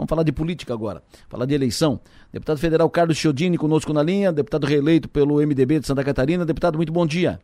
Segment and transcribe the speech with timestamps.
[0.00, 2.00] Vamos falar de política agora, falar de eleição.
[2.32, 6.46] Deputado federal Carlos Chiodini conosco na linha, deputado reeleito pelo MDB de Santa Catarina.
[6.46, 7.38] Deputado, muito bom dia.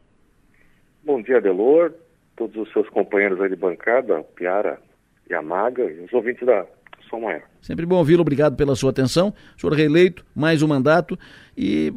[1.05, 1.92] Bom dia, Delor,
[2.34, 4.79] todos os seus companheiros aí de bancada, Piara
[5.29, 6.65] e Amaga, e os ouvintes da
[7.13, 7.42] Maior.
[7.63, 9.32] Sempre bom ouvi-lo, obrigado pela sua atenção.
[9.57, 11.18] O senhor reeleito, mais um mandato.
[11.57, 11.93] E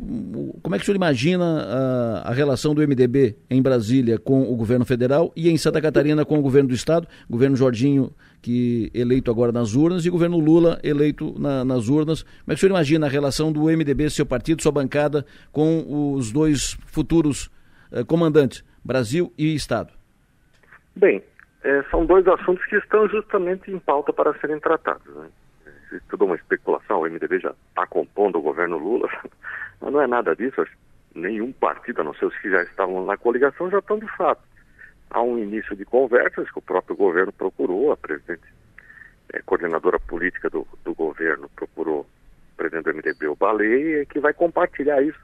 [0.61, 4.55] como é que o senhor imagina a, a, relação do MDB em Brasília com o
[4.55, 7.07] governo federal e em Santa Catarina com o governo do estado?
[7.29, 12.23] Governo Jorginho, que eleito agora nas urnas, e governo Lula, eleito na, nas urnas.
[12.23, 16.13] Como é que o senhor imagina a relação do MDB, seu partido, sua bancada, com
[16.15, 17.49] os dois futuros
[17.91, 19.91] eh, comandantes, Brasil e Estado?
[20.95, 21.21] Bem,
[21.63, 25.13] é, são dois assuntos que estão justamente em pauta para serem tratados.
[25.13, 25.29] Né?
[25.87, 29.09] Existe toda uma especulação, o MDB já está compondo o governo Lula,
[29.81, 30.65] mas não é nada disso.
[31.13, 34.41] Nenhum partido, a não ser os que já estavam na coligação, já estão de fato.
[35.09, 38.43] Há um início de conversas que o próprio governo procurou, a presidente,
[39.33, 44.33] é, coordenadora política do, do governo procurou o presidente do MDB, o Baleia, que vai
[44.33, 45.19] compartilhar isso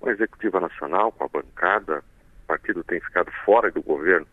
[0.00, 2.02] com a Executiva Nacional, com a bancada.
[2.44, 4.26] O partido tem ficado fora do governo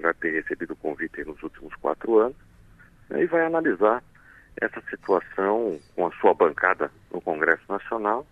[0.00, 2.36] já tem recebido o convite nos últimos quatro anos,
[3.08, 4.02] né, e vai analisar
[4.60, 8.26] essa situação com a sua bancada no Congresso Nacional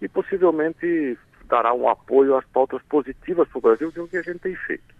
[0.00, 4.40] e possivelmente dará um apoio às pautas positivas para o Brasil do que a gente
[4.40, 4.94] tem feito.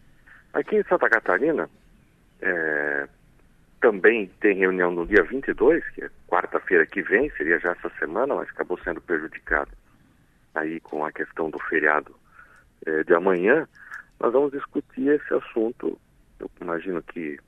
[0.53, 1.69] Aqui em Santa Catarina,
[2.41, 3.09] é,
[3.81, 8.35] também tem reunião no dia 22, que é quarta-feira que vem, seria já essa semana,
[8.35, 9.71] mas acabou sendo prejudicado
[10.55, 12.15] aí com a questão do feriado
[12.87, 13.69] é, de amanhã.
[14.21, 15.99] Nós vamos discutir esse assunto
[16.41, 17.39] eu imagino que,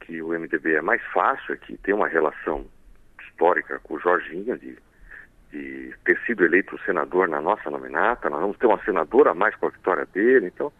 [0.00, 2.64] que o MDB é mais fácil, é que tem uma relação
[3.20, 4.76] histórica com o Jorginho, de,
[5.52, 9.54] de ter sido eleito senador na nossa nominata, nós vamos ter uma senadora a mais
[9.56, 10.72] com a vitória dele, então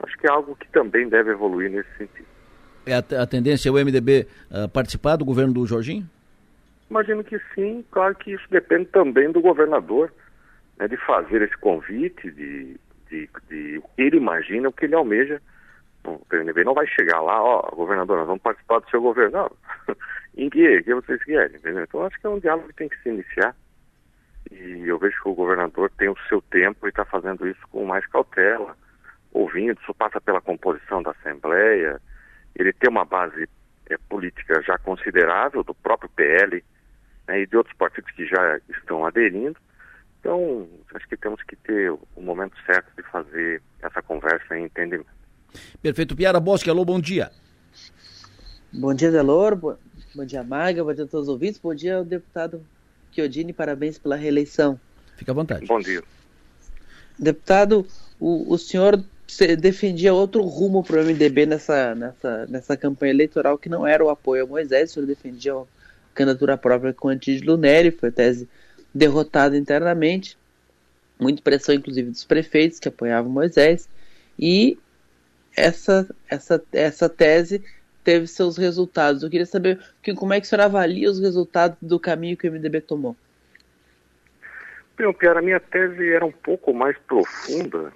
[0.00, 2.26] acho que é algo que também deve evoluir nesse sentido.
[2.84, 6.08] É a, a tendência é o MDB uh, ah, participar do governo do Jorginho?
[6.90, 10.12] Imagino que sim, claro que isso depende também do governador,
[10.78, 12.76] né, de fazer esse convite, de,
[13.08, 15.40] de, de o que ele imagina, o que ele almeja
[16.04, 19.32] o PNB não vai chegar lá, ó, governador, nós vamos participar do seu governo.
[19.86, 19.96] Não.
[20.36, 20.82] em que?
[20.82, 21.56] que vocês querem?
[21.56, 21.84] Entendeu?
[21.84, 23.54] Então acho que é um diálogo que tem que se iniciar.
[24.50, 27.84] E eu vejo que o governador tem o seu tempo e está fazendo isso com
[27.86, 28.76] mais cautela,
[29.32, 32.00] ouvindo, isso passa pela composição da Assembleia.
[32.54, 33.48] Ele tem uma base
[33.88, 36.62] é, política já considerável do próprio PL
[37.26, 39.56] né, e de outros partidos que já estão aderindo.
[40.20, 45.21] Então, acho que temos que ter o momento certo de fazer essa conversa em entendimento.
[45.80, 46.16] Perfeito.
[46.16, 47.30] Piara Bosque, alô, bom dia.
[48.72, 49.56] Bom dia, Delor.
[49.56, 49.76] Bom,
[50.14, 50.82] bom dia, Maga.
[50.82, 51.60] Bom dia a todos os ouvintes.
[51.62, 52.64] Bom dia ao deputado
[53.12, 53.52] Chiodini.
[53.52, 54.78] Parabéns pela reeleição.
[55.16, 55.66] Fica à vontade.
[55.66, 56.02] Bom dia.
[57.18, 57.86] Deputado,
[58.18, 59.02] o, o senhor
[59.58, 64.10] defendia outro rumo para o MDB nessa, nessa, nessa campanha eleitoral que não era o
[64.10, 65.64] apoio a Moisés, o senhor defendia a
[66.14, 68.48] candidatura própria com Antídio Neri, foi tese
[68.94, 70.36] derrotada internamente,
[71.18, 73.88] muita pressão inclusive dos prefeitos que apoiavam Moisés,
[74.38, 74.78] e
[75.56, 77.62] essa, essa, essa tese
[78.04, 79.22] teve seus resultados.
[79.22, 82.48] Eu queria saber que, como é que o senhor avalia os resultados do caminho que
[82.48, 83.16] o MDB tomou.
[84.96, 87.92] Bem, Pierre, a minha tese era um pouco mais profunda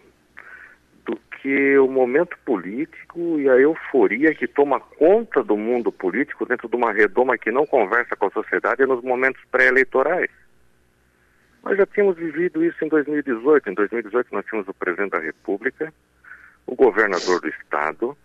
[1.05, 6.69] do que o momento político e a euforia que toma conta do mundo político dentro
[6.69, 10.31] de uma redoma que não conversa com a sociedade nos momentos pré-eleitorais.
[11.63, 13.71] Nós já tínhamos vivido isso em 2018.
[13.71, 15.93] Em 2018 nós tínhamos o presidente da República,
[16.67, 18.17] o governador do estado,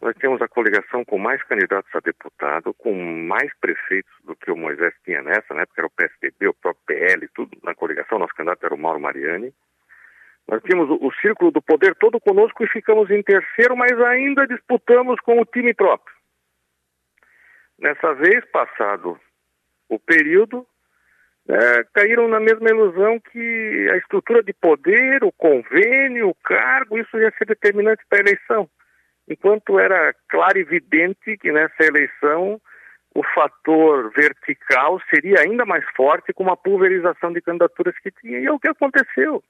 [0.00, 4.56] nós temos a coligação com mais candidatos a deputado, com mais prefeitos do que o
[4.56, 8.34] Moisés tinha nessa, na época era o PSDB, o próprio PL, tudo na coligação, nosso
[8.34, 9.52] candidato era o Mauro Mariani.
[10.48, 14.46] Nós tínhamos o, o círculo do poder todo conosco e ficamos em terceiro, mas ainda
[14.46, 16.16] disputamos com o time próprio.
[17.78, 19.20] Nessa vez, passado
[19.88, 20.66] o período,
[21.52, 27.18] é, caíram na mesma ilusão que a estrutura de poder, o convênio, o cargo, isso
[27.18, 28.70] ia ser determinante para a eleição.
[29.28, 32.60] Enquanto era claro e evidente que nessa eleição
[33.12, 38.38] o fator vertical seria ainda mais forte com uma pulverização de candidaturas que tinha.
[38.38, 39.42] E é o que aconteceu.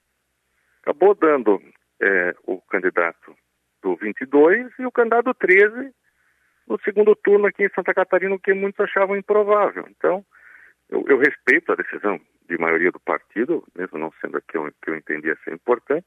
[0.83, 1.61] Acabou dando
[2.01, 3.37] é, o candidato
[3.83, 5.93] do 22 e o candidato 13
[6.67, 9.85] no segundo turno aqui em Santa Catarina, o que muitos achavam improvável.
[9.91, 10.25] Então,
[10.91, 14.71] eu, eu, respeito a decisão de maioria do partido, mesmo não sendo a que eu,
[14.83, 16.07] que eu entendia ser importante,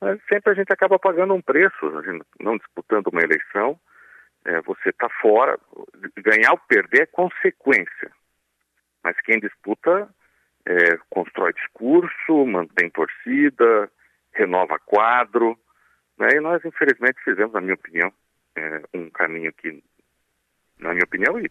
[0.00, 3.78] mas sempre a gente acaba pagando um preço, a gente não disputando uma eleição,
[4.44, 5.58] é, você está fora,
[6.16, 8.10] ganhar ou perder é consequência,
[9.02, 10.08] mas quem disputa
[10.66, 13.90] é, constrói discurso, mantém torcida,
[14.32, 15.58] renova quadro,
[16.18, 16.28] né?
[16.36, 18.12] e nós infelizmente fizemos, na minha opinião,
[18.56, 19.82] é, um caminho que,
[20.78, 21.50] na minha opinião, e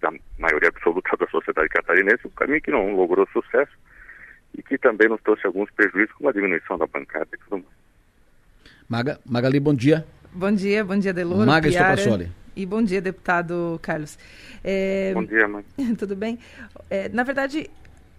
[0.00, 3.72] da maioria absoluta da sociedade catarinense, um caminho que não logrou sucesso
[4.56, 7.78] e que também nos trouxe alguns prejuízos, como a diminuição da bancada e tudo mais.
[8.88, 10.06] Maga, Magali, bom dia.
[10.32, 11.46] Bom dia, bom dia, Deloro.
[11.46, 12.30] Maga Estopassoli.
[12.56, 14.18] E bom dia, deputado Carlos.
[14.64, 15.12] É...
[15.14, 15.64] Bom dia, mãe.
[15.96, 16.38] Tudo bem?
[16.90, 17.70] É, na verdade,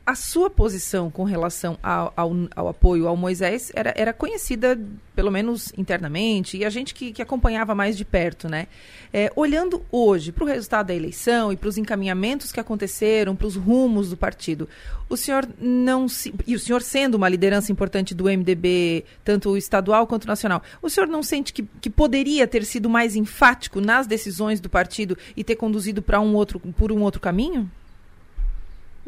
[0.09, 4.75] a sua posição com relação ao, ao, ao, apoio ao Moisés era, era conhecida,
[5.15, 8.65] pelo menos internamente, e a gente que, que acompanhava mais de perto, né?
[9.13, 13.45] É, olhando hoje para o resultado da eleição e para os encaminhamentos que aconteceram, para
[13.45, 14.67] os rumos do partido,
[15.07, 16.33] o senhor não se.
[16.47, 21.05] E o senhor sendo uma liderança importante do MDB, tanto estadual quanto nacional, o senhor
[21.05, 25.55] não sente que, que poderia ter sido mais enfático nas decisões do partido e ter
[25.55, 27.69] conduzido para um outro, por um outro caminho?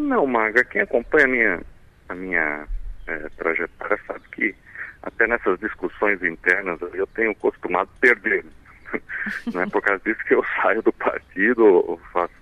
[0.02, 1.62] Não, Maga, quem acompanha a minha,
[2.10, 2.68] a minha
[3.08, 4.56] é, trajetória sabe que
[5.04, 8.44] até nessas discussões internas eu tenho costumado perder.
[9.54, 12.34] Não é por causa disso que eu saio do partido, faço,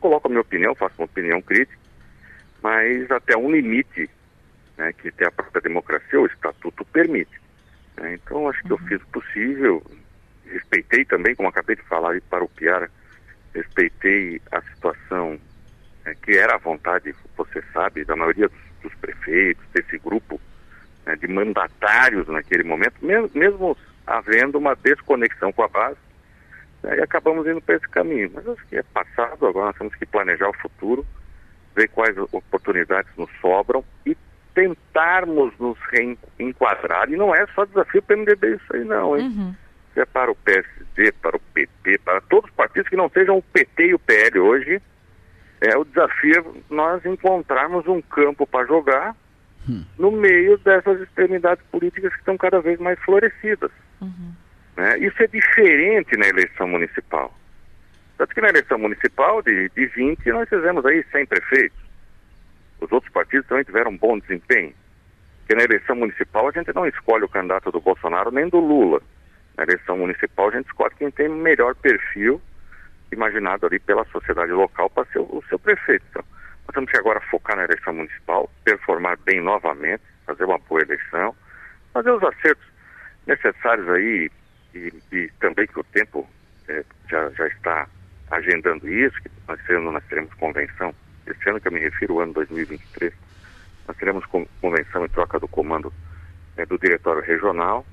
[0.00, 1.78] coloco a minha opinião, faço uma opinião crítica,
[2.62, 4.08] mas até um limite
[4.76, 7.40] né, que tem a própria democracia, o estatuto permite.
[7.96, 8.14] Né?
[8.14, 8.86] Então acho que eu uhum.
[8.86, 9.82] fiz o possível,
[10.44, 12.90] respeitei também, como acabei de falar para o Piara,
[13.54, 15.40] respeitei a situação
[16.04, 20.40] é, que era a vontade, você sabe, da maioria dos, dos prefeitos, desse grupo
[21.06, 23.76] né, de mandatários naquele momento, mesmo, mesmo,
[24.06, 25.98] havendo uma desconexão com a base,
[26.82, 28.30] né, e acabamos indo para esse caminho.
[28.34, 31.06] Mas acho que é passado, agora nós temos que planejar o futuro,
[31.74, 34.16] ver quais oportunidades nos sobram e
[34.54, 35.78] tentarmos nos
[36.38, 37.10] reenquadrar.
[37.10, 39.26] E não é só desafio para o MDB isso aí não, hein?
[39.28, 39.54] Uhum.
[39.96, 43.42] é para o PSD, para o PT, para todos os partidos que não sejam o
[43.42, 44.82] PT e o PL hoje,
[45.62, 49.14] é, o desafio é nós encontrarmos um campo para jogar
[49.68, 49.84] hum.
[49.96, 53.70] no meio dessas extremidades políticas que estão cada vez mais florescidas.
[54.00, 54.32] Uhum.
[54.76, 54.98] Né?
[54.98, 57.32] Isso é diferente na eleição municipal.
[58.18, 61.78] Tanto que na eleição municipal de, de 20 nós fizemos aí 100 prefeitos.
[62.80, 64.74] Os outros partidos também tiveram um bom desempenho.
[65.38, 69.00] Porque na eleição municipal a gente não escolhe o candidato do Bolsonaro nem do Lula.
[69.56, 72.42] Na eleição municipal a gente escolhe quem tem melhor perfil
[73.14, 76.04] imaginado ali pela sociedade local para ser o, seu prefeito.
[76.10, 76.24] Então,
[76.66, 81.34] nós temos que agora focar na eleição municipal, performar bem novamente, fazer uma boa eleição,
[81.92, 82.66] fazer os acertos
[83.26, 84.30] necessários aí
[84.74, 86.28] e, e também que o tempo
[86.68, 87.86] é, já, já está
[88.30, 89.60] agendando isso, que nós,
[89.92, 90.94] nós teremos convenção,
[91.26, 93.12] esse ano que eu me refiro, o ano 2023,
[93.86, 94.24] nós teremos
[94.60, 95.92] convenção em troca do comando
[96.56, 97.84] é, do diretório regional,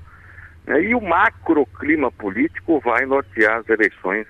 [0.66, 4.26] né, e o macro clima político vai nortear as eleições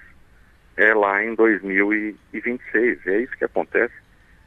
[0.81, 3.07] é lá em 2026.
[3.07, 3.95] É isso que acontece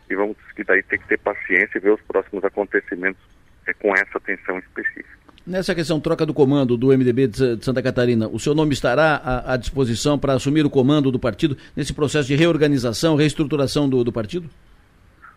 [0.09, 3.21] e vamos que daí ter que ter paciência e ver os próximos acontecimentos
[3.67, 5.13] é, com essa atenção específica.
[5.45, 9.53] Nessa questão troca do comando do MDB de Santa Catarina, o seu nome estará à,
[9.53, 14.11] à disposição para assumir o comando do partido nesse processo de reorganização, reestruturação do, do
[14.11, 14.49] partido?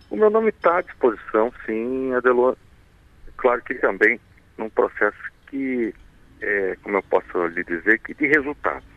[0.08, 2.56] O meu nome está à disposição, sim, Adelor.
[3.36, 4.18] Claro que também
[4.56, 5.92] num processo que,
[6.40, 8.95] é, como eu posso lhe dizer, que de resultados.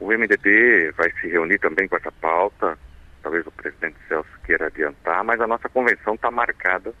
[0.00, 2.78] O MDB vai se reunir também com essa pauta,
[3.22, 6.92] talvez o presidente Celso queira adiantar, mas a nossa convenção está marcada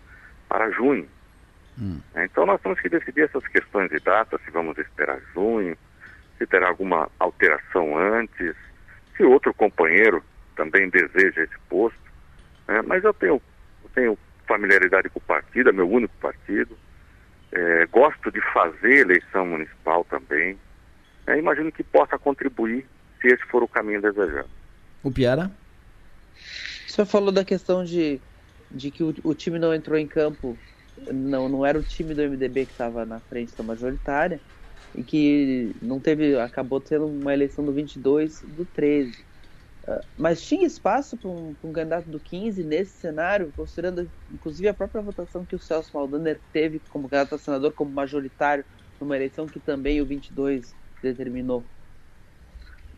[0.48, 1.08] para junho.
[1.78, 2.00] Hum.
[2.16, 5.76] Então nós temos que decidir essas questões de data, se vamos esperar junho,
[6.38, 8.54] se terá alguma alteração antes,
[9.16, 10.22] se outro companheiro
[10.56, 11.98] também deseja esse posto.
[12.68, 12.80] Né?
[12.82, 13.42] Mas eu tenho,
[13.82, 16.76] eu tenho familiaridade com o partido, é meu único partido.
[17.52, 20.58] É, gosto de fazer eleição municipal também.
[21.26, 22.86] É, imagino que possa contribuir
[23.20, 24.48] se esse for o caminho desejado.
[25.02, 25.50] O Piara?
[26.86, 28.20] O senhor falou da questão de,
[28.70, 30.56] de que o, o time não entrou em campo,
[31.12, 34.40] não, não era o time do MDB que estava na frente da majoritária,
[34.94, 39.10] e que não teve, acabou tendo uma eleição do 22 do 13.
[39.10, 39.14] Uh,
[39.86, 44.74] ah, mas tinha espaço para um, um, candidato do 15 nesse cenário, considerando inclusive a
[44.74, 48.64] própria votação que o Celso Maldaner teve como candidato a senador, como majoritário,
[49.00, 50.74] numa eleição que também o 22
[51.04, 51.64] determinou.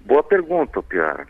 [0.00, 1.26] Boa pergunta, Piara.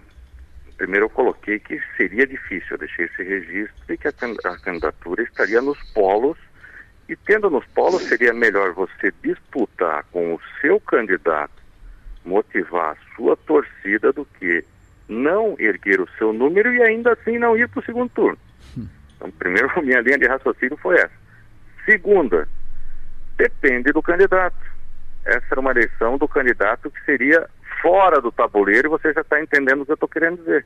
[0.77, 5.63] Primeiro eu coloquei que seria difícil, eu deixei esse registro e que a, candidatura estaria
[5.63, 6.37] nos polos
[7.09, 11.63] e tendo nos polos seria melhor você disputar com o seu candidato,
[12.25, 14.63] motivar a sua torcida do que
[15.09, 18.39] não erguer o seu número e ainda assim não ir para o segundo turno.
[19.17, 21.15] Então, primeiro, minha linha de raciocínio foi essa.
[21.87, 22.47] Segunda,
[23.37, 24.76] depende do candidato.
[25.27, 27.49] Essa era uma eleição do candidato que seria
[27.83, 30.65] fora do tabuleiro e você já está entendendo o que eu estou querendo dizer.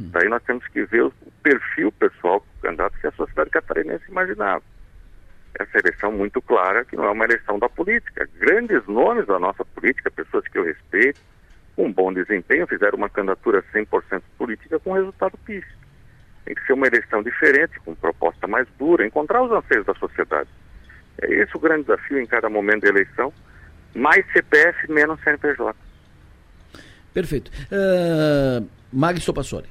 [0.00, 0.10] Hum.
[0.10, 1.12] Daí nós temos que ver o
[1.42, 4.62] perfil pessoal do candidato que a sociedade catarinense imaginava.
[5.58, 8.28] Essa eleição muito clara que não é uma eleição da política.
[8.38, 11.20] Grandes nomes da nossa política, pessoas que eu respeito,
[11.76, 15.78] com bom desempenho, fizeram uma candidatura 100% política com resultado pífio.
[16.44, 20.48] Tem que ser uma eleição diferente, com proposta mais dura, encontrar os anseios da sociedade.
[21.22, 23.32] É esse o grande desafio em cada momento da eleição.
[23.94, 25.74] Mais CPF, menos CNPJ.
[27.12, 27.50] Perfeito.
[27.70, 29.68] Uh, Magno Sopassori.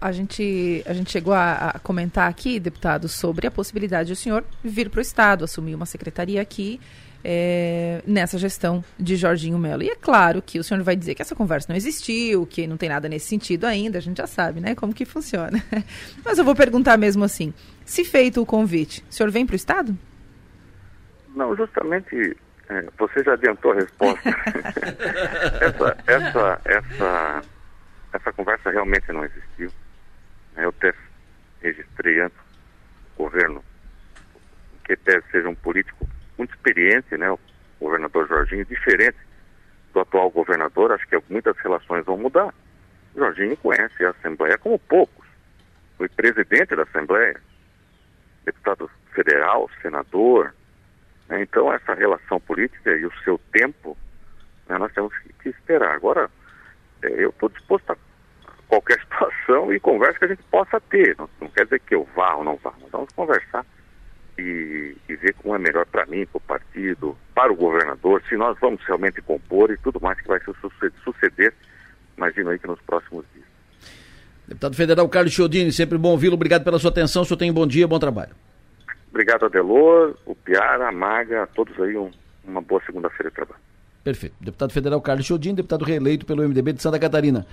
[0.00, 4.16] A gente, a gente chegou a, a, comentar aqui, deputado, sobre a possibilidade de o
[4.16, 6.80] senhor vir para o Estado, assumir uma secretaria aqui
[7.24, 9.82] é, nessa gestão de Jorginho Melo.
[9.82, 12.76] E é claro que o senhor vai dizer que essa conversa não existiu, que não
[12.76, 15.62] tem nada nesse sentido ainda, a gente já sabe, né, como que funciona.
[16.24, 17.52] Mas eu vou perguntar mesmo assim,
[17.84, 19.98] se feito o convite, o senhor vem para o Estado?
[21.34, 22.36] Não, justamente
[22.98, 24.28] você já adiantou a resposta.
[25.60, 27.42] essa, essa, essa,
[28.12, 29.70] essa conversa realmente não existiu.
[30.56, 30.92] Eu até
[31.62, 32.38] registrei antes
[33.16, 33.64] o governo,
[34.84, 36.06] que até seja um político
[36.36, 37.30] muito experiente, né?
[37.30, 37.38] O
[37.80, 39.16] governador Jorginho, diferente
[39.92, 42.52] do atual governador, acho que muitas relações vão mudar.
[43.14, 45.26] O Jorginho conhece a Assembleia como poucos.
[45.96, 47.40] Foi presidente da Assembleia,
[48.44, 50.52] deputado federal, senador, né?
[51.30, 53.96] Então, essa relação política e o seu tempo,
[54.68, 55.94] né, nós temos que esperar.
[55.94, 56.30] Agora,
[57.02, 57.96] é, eu estou disposto a
[58.66, 61.16] qualquer situação e conversa que a gente possa ter.
[61.18, 62.72] Não, não, quer dizer que eu vá ou não vá.
[62.80, 63.64] Nós vamos conversar
[64.38, 68.36] e, e ver como é melhor para mim, para o partido, para o governador, se
[68.36, 70.40] nós vamos realmente compor e tudo mais que vai
[71.04, 71.52] suceder,
[72.16, 73.46] imagino aí que nos próximos dias.
[74.46, 76.34] Deputado Federal Carlos Chiodini, sempre bom ouvi-lo.
[76.34, 77.22] Obrigado pela sua atenção.
[77.22, 78.34] O senhor tem um bom dia, bom trabalho.
[79.18, 82.08] Obrigado, Adelor, o Piara, a Maga, a todos aí um,
[82.44, 83.60] uma boa segunda-feira de trabalho.
[84.04, 84.36] Perfeito.
[84.40, 87.44] Deputado Federal Carlos Chodin, deputado reeleito pelo MDB de Santa Catarina.